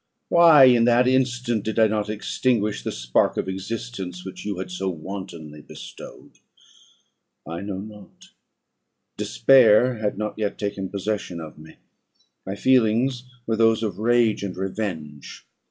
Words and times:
Why, 0.29 0.63
in 0.63 0.85
that 0.85 1.07
instant, 1.07 1.63
did 1.63 1.77
I 1.77 1.85
not 1.85 2.09
extinguish 2.09 2.81
the 2.81 2.91
spark 2.91 3.37
of 3.37 3.47
existence 3.47 4.25
which 4.25 4.43
you 4.45 4.57
had 4.57 4.71
so 4.71 4.89
wantonly 4.89 5.61
bestowed? 5.61 6.39
I 7.47 7.61
know 7.61 7.77
not; 7.77 8.29
despair 9.15 9.99
had 9.99 10.17
not 10.17 10.39
yet 10.39 10.57
taken 10.57 10.89
possession 10.89 11.39
of 11.39 11.59
me; 11.59 11.75
my 12.47 12.55
feelings 12.55 13.29
were 13.45 13.57
those 13.57 13.83
of 13.83 13.99
rage 13.99 14.41
and 14.41 14.57
revenge. 14.57 15.45